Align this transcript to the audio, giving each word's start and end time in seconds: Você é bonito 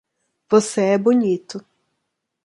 Você 0.49 0.81
é 0.81 0.97
bonito 0.97 1.63